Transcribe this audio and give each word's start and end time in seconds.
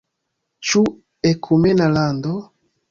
Ĉu 0.69 0.81
ekumena 1.33 1.93
lando? 1.99 2.39